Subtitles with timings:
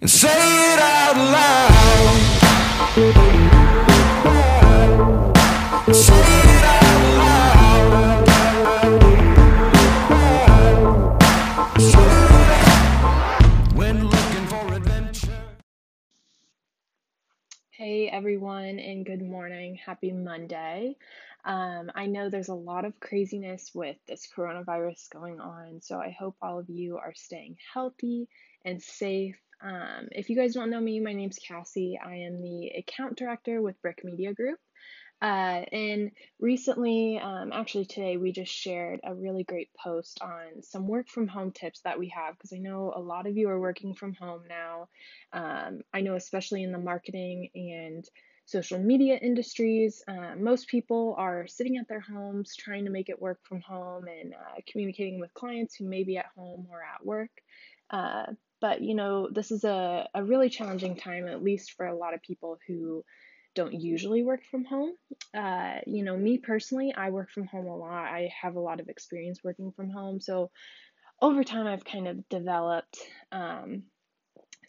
[0.00, 1.90] and say it out loud.
[17.72, 19.74] Hey everyone, and good morning.
[19.84, 20.96] Happy Monday.
[21.44, 26.10] Um, I know there's a lot of craziness with this coronavirus going on, so I
[26.10, 28.28] hope all of you are staying healthy
[28.64, 29.38] and safe.
[29.62, 31.98] Um, if you guys don't know me, my name's Cassie.
[32.02, 34.58] I am the account director with Brick Media Group.
[35.22, 40.88] Uh, and recently, um, actually today, we just shared a really great post on some
[40.88, 43.60] work from home tips that we have because I know a lot of you are
[43.60, 44.88] working from home now.
[45.34, 48.08] Um, I know, especially in the marketing and
[48.46, 53.20] social media industries, uh, most people are sitting at their homes trying to make it
[53.20, 57.04] work from home and uh, communicating with clients who may be at home or at
[57.04, 57.30] work.
[58.60, 62.14] But you know, this is a, a really challenging time, at least for a lot
[62.14, 63.04] of people who
[63.54, 64.92] don't usually work from home.
[65.34, 68.04] Uh, you know, me personally, I work from home a lot.
[68.04, 70.20] I have a lot of experience working from home.
[70.20, 70.50] So
[71.20, 72.98] over time, I've kind of developed
[73.32, 73.84] um,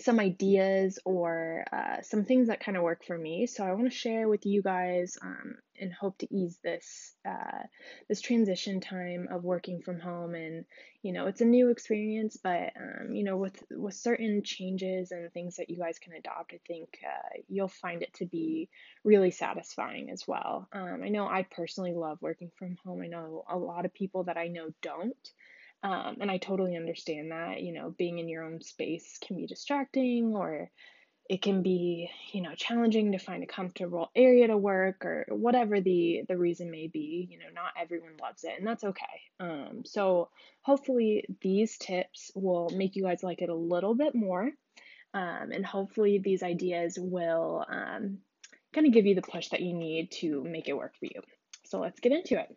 [0.00, 3.46] some ideas or uh, some things that kind of work for me.
[3.46, 7.62] So I want to share with you guys um, and hope to ease this uh,
[8.08, 10.34] this transition time of working from home.
[10.34, 10.64] And
[11.02, 15.32] you know, it's a new experience, but um, you know, with with certain changes and
[15.32, 18.68] things that you guys can adopt, I think uh, you'll find it to be
[19.04, 20.68] really satisfying as well.
[20.72, 23.02] Um, I know I personally love working from home.
[23.02, 25.16] I know a lot of people that I know don't.
[25.82, 29.46] Um, and I totally understand that, you know, being in your own space can be
[29.46, 30.70] distracting or
[31.30, 35.80] it can be, you know, challenging to find a comfortable area to work or whatever
[35.80, 37.28] the the reason may be.
[37.30, 39.04] You know, not everyone loves it, and that's okay.
[39.38, 40.30] Um, so
[40.62, 44.50] hopefully these tips will make you guys like it a little bit more,
[45.14, 48.18] um, and hopefully these ideas will um,
[48.74, 51.22] kind of give you the push that you need to make it work for you.
[51.64, 52.56] So let's get into it.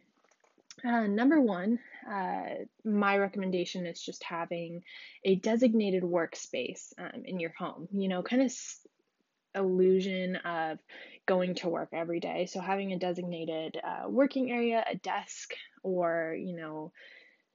[0.84, 1.80] Uh, number one,
[2.10, 4.82] uh, my recommendation is just having
[5.24, 7.88] a designated workspace um, in your home.
[7.92, 8.86] You know, kind of s-
[9.56, 10.80] illusion of
[11.26, 12.48] going to work every day.
[12.48, 15.54] So having a designated uh, working area, a desk,
[15.84, 16.92] or you know,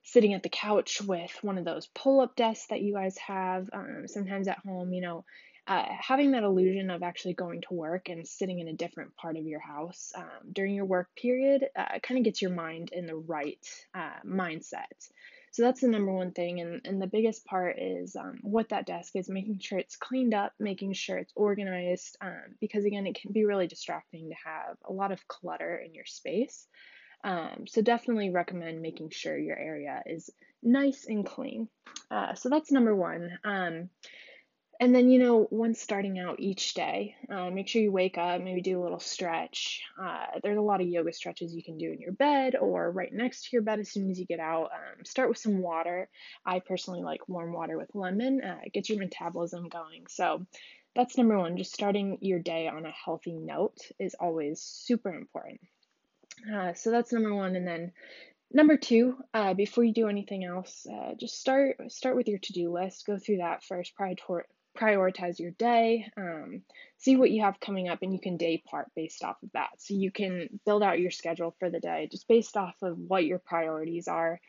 [0.04, 4.04] sitting at the couch with one of those pull-up desks that you guys have um,
[4.06, 4.92] sometimes at home.
[4.92, 5.24] You know,
[5.68, 9.36] uh, having that illusion of actually going to work and sitting in a different part
[9.36, 13.06] of your house um, during your work period uh, kind of gets your mind in
[13.06, 13.64] the right
[13.94, 14.86] uh, mindset.
[15.50, 16.60] So that's the number one thing.
[16.60, 20.32] And, and the biggest part is um, what that desk is making sure it's cleaned
[20.32, 24.76] up, making sure it's organized, um, because again, it can be really distracting to have
[24.88, 26.66] a lot of clutter in your space.
[27.24, 30.30] Um, so definitely recommend making sure your area is
[30.62, 31.68] nice and clean.
[32.10, 33.38] Uh, so that's number one.
[33.44, 33.90] Um,
[34.80, 38.40] and then, you know, once starting out each day, uh, make sure you wake up,
[38.40, 39.82] maybe do a little stretch.
[40.00, 43.12] Uh, there's a lot of yoga stretches you can do in your bed or right
[43.12, 44.70] next to your bed as soon as you get out.
[44.72, 46.08] Um, start with some water.
[46.46, 50.06] I personally like warm water with lemon, uh, it gets your metabolism going.
[50.08, 50.46] So
[50.94, 51.56] that's number one.
[51.56, 55.60] Just starting your day on a healthy note is always super important.
[56.54, 57.56] Uh, so that's number one.
[57.56, 57.92] And then
[58.52, 62.52] number two, uh, before you do anything else, uh, just start start with your to
[62.52, 63.06] do list.
[63.06, 63.96] Go through that first.
[63.96, 64.14] Prior-
[64.78, 66.10] prioritize your day.
[66.16, 66.62] Um,
[66.98, 69.70] see what you have coming up, and you can day part based off of that.
[69.78, 73.24] So you can build out your schedule for the day just based off of what
[73.24, 74.40] your priorities are,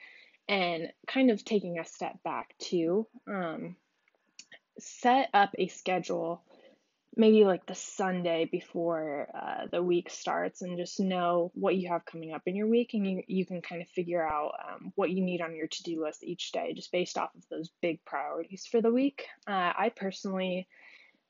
[0.47, 3.07] and kind of taking a step back too.
[3.27, 3.75] Um,
[4.79, 6.41] set up a schedule
[7.19, 12.05] maybe like the Sunday before uh, the week starts and just know what you have
[12.05, 15.09] coming up in your week and you, you can kind of figure out um, what
[15.09, 18.65] you need on your to-do list each day just based off of those big priorities
[18.65, 19.25] for the week.
[19.45, 20.69] Uh, I personally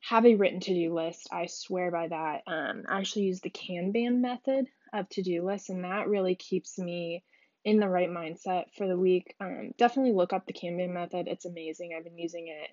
[0.01, 1.27] have a written to-do list.
[1.31, 2.43] I swear by that.
[2.45, 7.23] Um, I actually use the Kanban method of to-do lists and that really keeps me
[7.65, 9.33] in the right mindset for the week.
[9.39, 11.27] Um, definitely look up the Kanban method.
[11.27, 11.95] It's amazing.
[11.97, 12.69] I've been using it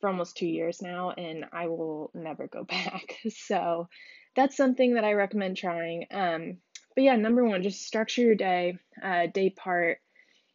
[0.00, 3.16] for almost two years now, and I will never go back.
[3.30, 3.88] So
[4.36, 6.06] that's something that I recommend trying.
[6.10, 6.58] Um,
[6.94, 9.98] but yeah, number one, just structure your day, uh, day part,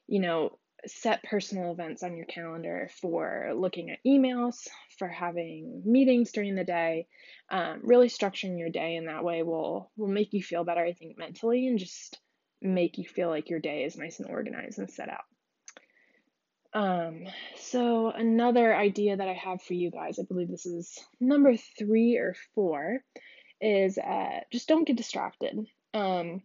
[0.07, 4.67] you know, set personal events on your calendar for looking at emails,
[4.97, 7.07] for having meetings during the day.
[7.51, 10.93] Um, really structuring your day in that way will will make you feel better, I
[10.93, 12.19] think, mentally, and just
[12.61, 15.23] make you feel like your day is nice and organized and set out.
[16.73, 17.25] Um,
[17.57, 22.17] so another idea that I have for you guys, I believe this is number three
[22.17, 22.99] or four,
[23.61, 25.65] is uh, just don't get distracted.
[25.93, 26.41] Um,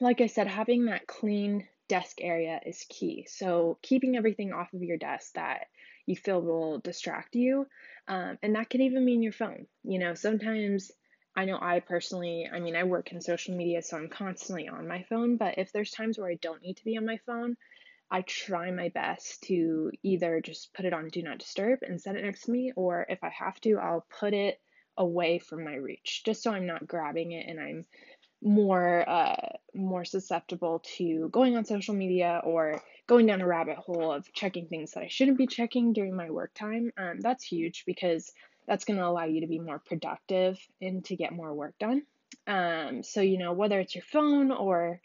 [0.00, 3.26] like I said, having that clean desk area is key.
[3.28, 5.66] So keeping everything off of your desk that
[6.06, 7.66] you feel will distract you.
[8.08, 9.66] Um, and that can even mean your phone.
[9.84, 10.90] You know, sometimes
[11.36, 14.88] I know I personally, I mean, I work in social media, so I'm constantly on
[14.88, 17.56] my phone, but if there's times where I don't need to be on my phone,
[18.10, 22.16] I try my best to either just put it on do not disturb and set
[22.16, 24.60] it next to me, or if I have to, I'll put it
[24.96, 27.86] away from my reach, just so I'm not grabbing it and I'm
[28.42, 34.12] more uh, more susceptible to going on social media or going down a rabbit hole
[34.12, 36.90] of checking things that I shouldn't be checking during my work time.
[36.96, 38.32] Um, that's huge because
[38.66, 42.02] that's going to allow you to be more productive and to get more work done.
[42.46, 45.00] Um, so you know whether it's your phone or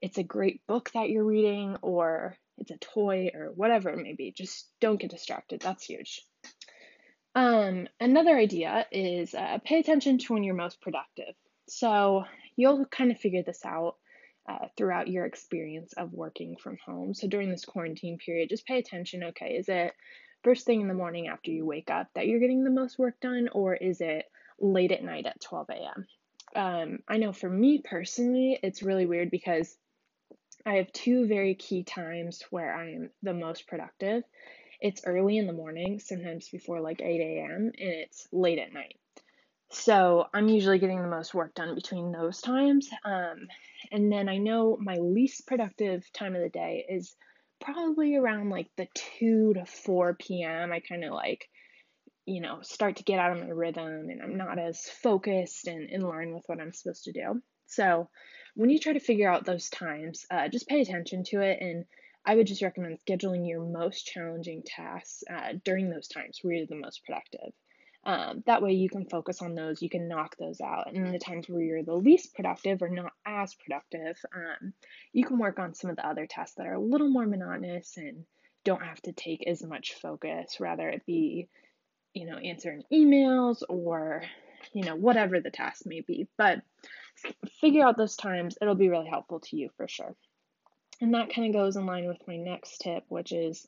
[0.00, 4.14] it's a great book that you're reading or it's a toy or whatever it may
[4.14, 5.60] be, just don't get distracted.
[5.60, 6.22] That's huge.
[7.34, 11.34] Um, another idea is uh, pay attention to when you're most productive.
[11.68, 12.24] So
[12.56, 13.96] you'll kind of figure this out
[14.48, 17.14] uh, throughout your experience of working from home.
[17.14, 19.24] So during this quarantine period, just pay attention.
[19.24, 19.92] Okay, is it
[20.44, 23.20] first thing in the morning after you wake up that you're getting the most work
[23.20, 24.24] done, or is it
[24.60, 26.06] late at night at 12 a.m.?
[26.54, 29.76] Um, I know for me personally, it's really weird because
[30.66, 34.24] I have two very key times where I am the most productive.
[34.80, 38.98] It's early in the morning, sometimes before like 8 a.m., and it's late at night.
[39.70, 42.88] So I'm usually getting the most work done between those times.
[43.04, 43.46] Um,
[43.92, 47.14] and then I know my least productive time of the day is
[47.60, 50.72] probably around like the 2 to 4 p.m.
[50.72, 51.48] I kind of like,
[52.26, 55.88] you know, start to get out of my rhythm and I'm not as focused and
[55.88, 57.40] in line with what I'm supposed to do.
[57.66, 58.08] So
[58.56, 61.58] when you try to figure out those times, uh, just pay attention to it.
[61.60, 61.84] And
[62.24, 66.66] I would just recommend scheduling your most challenging tasks uh, during those times where you're
[66.66, 67.52] the most productive.
[68.04, 70.92] Um, that way you can focus on those, you can knock those out.
[70.92, 74.72] And the times where you're the least productive or not as productive, um,
[75.12, 77.96] you can work on some of the other tasks that are a little more monotonous
[77.96, 78.24] and
[78.64, 81.48] don't have to take as much focus, rather it be,
[82.14, 84.22] you know, answering emails or,
[84.72, 86.28] you know, whatever the task may be.
[86.38, 86.62] But
[87.60, 90.14] figure out those times, it'll be really helpful to you for sure.
[91.00, 93.66] And that kind of goes in line with my next tip, which is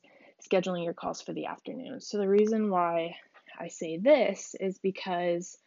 [0.49, 2.01] scheduling your calls for the afternoon.
[2.01, 3.15] So the reason why
[3.59, 5.57] I say this is because,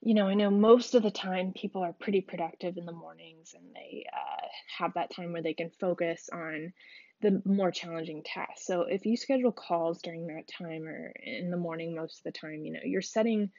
[0.00, 3.54] you know, I know most of the time people are pretty productive in the mornings
[3.54, 4.46] and they uh,
[4.78, 6.72] have that time where they can focus on
[7.20, 8.66] the more challenging tasks.
[8.66, 12.38] So if you schedule calls during that time or in the morning most of the
[12.38, 13.50] time, you know, you're setting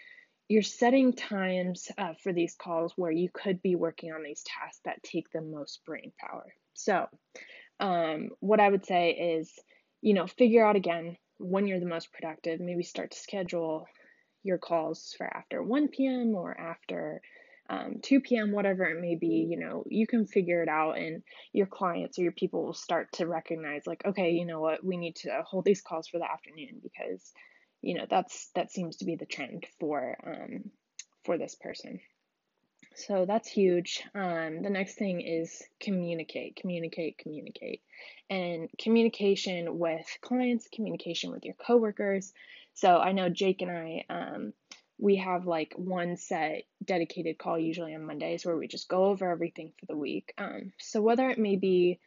[0.52, 4.82] you're setting times uh, for these calls where you could be working on these tasks
[4.84, 6.46] that take the most brain power.
[6.74, 7.08] So,
[7.80, 9.50] um, what I would say is,
[10.02, 12.60] you know, figure out again when you're the most productive.
[12.60, 13.86] Maybe start to schedule
[14.44, 16.36] your calls for after 1 p.m.
[16.36, 17.22] or after
[17.70, 19.48] um, 2 p.m., whatever it may be.
[19.50, 23.08] You know, you can figure it out, and your clients or your people will start
[23.14, 26.30] to recognize, like, okay, you know what, we need to hold these calls for the
[26.30, 27.32] afternoon because
[27.82, 30.72] you know that's that seems to be the trend for um,
[31.24, 32.00] for this person.
[32.94, 34.04] So that's huge.
[34.14, 37.82] Um, the next thing is communicate communicate communicate.
[38.30, 42.34] And communication with clients communication with your coworkers.
[42.74, 44.54] So i know jake and i um,
[45.02, 49.30] we have like one set dedicated call usually on mondays where we just go over
[49.30, 50.32] everything for the week.
[50.38, 52.00] Um, so whether it may be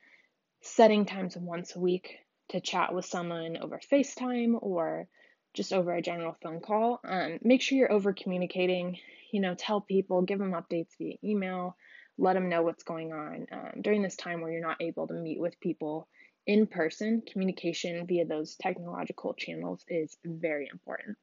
[0.63, 2.19] setting times once a week
[2.51, 5.09] to chat with someone over facetime or
[5.55, 7.01] just over a general phone call.
[7.05, 8.99] Um, make sure you're over communicating.
[9.31, 11.77] You know, tell people, give them updates via email,
[12.19, 13.47] let them know what's going on.
[13.51, 16.09] Um, during this time where you're not able to meet with people
[16.47, 21.17] in person, communication via those technological channels is very important.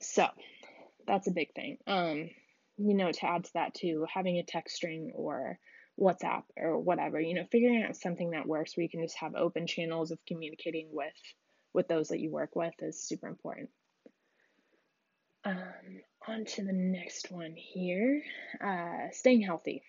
[0.00, 0.26] So
[1.06, 1.78] that's a big thing.
[1.86, 2.30] Um,
[2.78, 5.58] you know, to add to that too, having a text string or
[5.98, 9.34] WhatsApp or whatever, you know, figuring out something that works where you can just have
[9.34, 11.12] open channels of communicating with
[11.72, 13.70] with those that you work with is super important.
[15.44, 18.22] Um, on to the next one here
[18.64, 19.82] uh, staying healthy.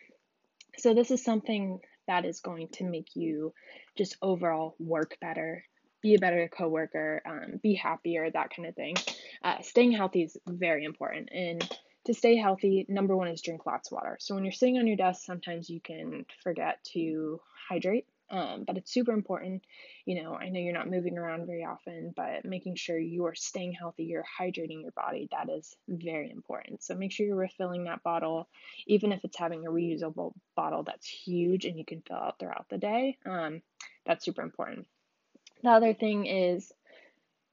[0.77, 3.53] So, this is something that is going to make you
[3.97, 5.65] just overall work better,
[6.01, 8.95] be a better coworker, um, be happier, that kind of thing.
[9.43, 11.29] Uh, staying healthy is very important.
[11.33, 11.61] And
[12.05, 14.17] to stay healthy, number one is drink lots of water.
[14.21, 18.77] So, when you're sitting on your desk, sometimes you can forget to hydrate um, but
[18.77, 19.63] it's super important.
[20.05, 23.35] You know, I know you're not moving around very often, but making sure you are
[23.35, 26.81] staying healthy, you're hydrating your body, that is very important.
[26.81, 28.47] So make sure you're refilling that bottle,
[28.88, 32.67] even if it's having a reusable bottle that's huge and you can fill out throughout
[32.69, 33.17] the day.
[33.25, 33.61] Um,
[34.05, 34.88] that's super important.
[35.61, 36.71] The other thing is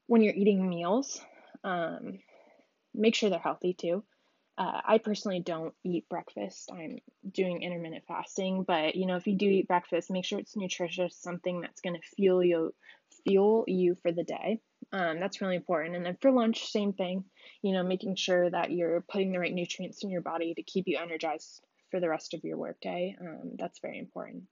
[0.07, 1.21] when you're eating meals,
[1.63, 2.19] um,
[2.93, 4.03] make sure they're healthy too.
[4.59, 6.69] Uh, I personally don't eat breakfast.
[6.69, 6.97] I'm
[7.31, 11.15] doing intermittent fasting, but you know, if you do eat breakfast, make sure it's nutritious,
[11.15, 12.73] something that's going to fuel you
[13.25, 14.59] fuel you for the day.
[14.91, 15.95] Um, that's really important.
[15.95, 17.23] And then for lunch, same thing,
[17.61, 20.87] you know, making sure that you're putting the right nutrients in your body to keep
[20.87, 23.15] you energized for the rest of your workday.
[23.19, 24.43] Um, that's very important.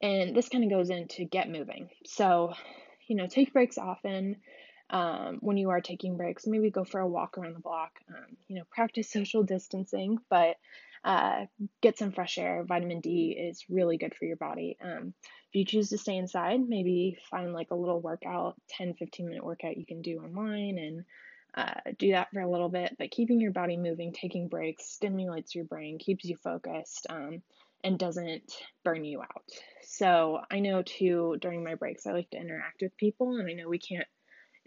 [0.00, 1.90] And this kind of goes into get moving.
[2.06, 2.54] So,
[3.08, 4.36] you know, take breaks often.
[4.90, 7.92] Um, when you are taking breaks, maybe go for a walk around the block.
[8.08, 10.56] Um, you know, practice social distancing, but
[11.04, 11.46] uh,
[11.80, 12.64] get some fresh air.
[12.66, 14.76] Vitamin D is really good for your body.
[14.82, 15.14] Um,
[15.48, 19.44] if you choose to stay inside, maybe find like a little workout, 10, 15 minute
[19.44, 21.04] workout you can do online and
[21.54, 22.96] uh, do that for a little bit.
[22.98, 27.42] But keeping your body moving, taking breaks, stimulates your brain, keeps you focused, um,
[27.82, 28.52] and doesn't
[28.84, 29.42] burn you out.
[29.82, 33.54] So I know too, during my breaks, I like to interact with people, and I
[33.54, 34.06] know we can't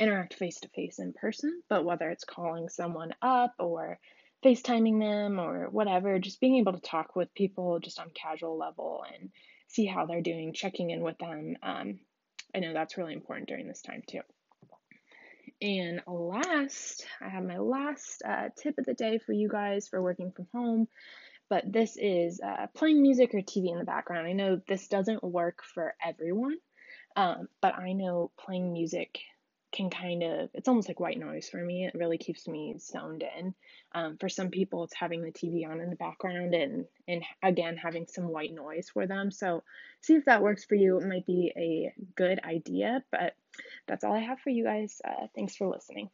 [0.02, 4.00] interact face to face in person, but whether it's calling someone up or
[4.44, 9.06] FaceTiming them or whatever, just being able to talk with people just on casual level
[9.14, 9.30] and
[9.68, 11.56] see how they're doing, checking in with them.
[11.62, 12.00] Um,
[12.56, 14.22] I know that's really important during this time too.
[15.62, 20.02] And last, I have my last uh, tip of the day for you guys for
[20.02, 20.88] working from home.
[21.50, 24.26] But this is uh, playing music or TV in the background.
[24.26, 26.58] I know this doesn't work for everyone,
[27.16, 29.20] um, but I know playing music
[29.72, 31.86] can kind of it's almost like white noise for me.
[31.86, 33.54] It really keeps me zoned in.
[33.94, 37.78] Um, for some people it's having the tv on in the background and and again
[37.78, 39.32] having some white noise for them.
[39.32, 39.64] So
[40.02, 40.98] see if that works for you.
[40.98, 43.36] It might be a good idea but
[43.88, 45.02] that's all i have for you guys.
[45.04, 46.10] Uh, thanks for listening.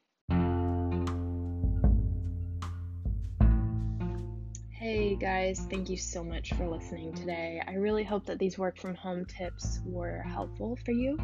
[4.71, 7.61] Hey guys, thank you so much for listening today.
[7.67, 11.17] I really hope that these work from home tips were helpful for you.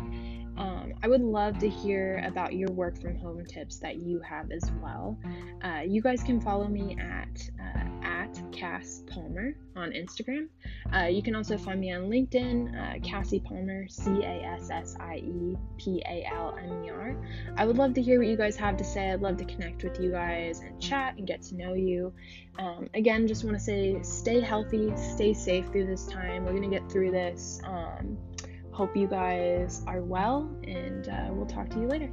[0.57, 4.51] Um, I would love to hear about your work from home tips that you have
[4.51, 5.17] as well.
[5.63, 10.47] Uh, you guys can follow me at uh, at Cass Palmer on Instagram.
[10.93, 14.95] Uh, you can also find me on LinkedIn, uh, Cassie Palmer, C A S S
[14.99, 17.15] I E P A L M E R.
[17.57, 19.11] I would love to hear what you guys have to say.
[19.11, 22.13] I'd love to connect with you guys and chat and get to know you.
[22.59, 26.45] Um, again, just want to say stay healthy, stay safe through this time.
[26.45, 27.59] We're going to get through this.
[27.65, 28.17] Um,
[28.73, 32.09] Hope you guys are well, and uh, we'll talk to you later.